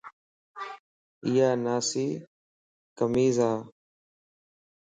اِيا 1.25 1.49
ناسي 1.63 2.07
کميص 2.97 3.37
ا 3.49 3.51